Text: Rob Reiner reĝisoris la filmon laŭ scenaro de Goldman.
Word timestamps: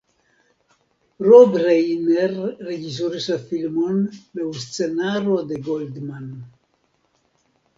Rob 1.25 1.57
Reiner 1.63 2.33
reĝisoris 2.69 3.29
la 3.33 3.37
filmon 3.51 4.01
laŭ 4.41 4.49
scenaro 4.65 5.37
de 5.53 5.61
Goldman. 5.69 6.29